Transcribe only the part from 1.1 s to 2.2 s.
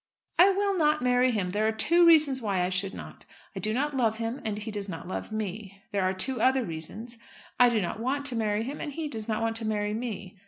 him. There are two